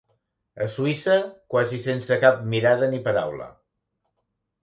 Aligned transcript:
A 0.63 0.67
Suïssa, 0.75 1.17
quasi 1.55 1.79
sense 1.83 2.17
cap 2.23 2.41
mirada 2.55 2.89
ni 2.95 3.01
paraula. 3.09 3.51